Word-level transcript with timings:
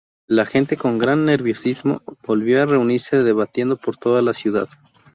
La 0.27 0.47
gente, 0.47 0.77
con 0.77 0.97
gran 0.97 1.25
nerviosismo, 1.25 2.01
volvió 2.25 2.59
a 2.59 2.65
reunirse 2.65 3.21
debatiendo 3.21 3.77
por 3.77 3.97
toda 3.97 4.23
la 4.23 4.33
ciudad. 4.33 4.67